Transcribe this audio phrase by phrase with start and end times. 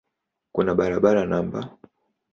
[0.53, 1.61] Kuna barabara no.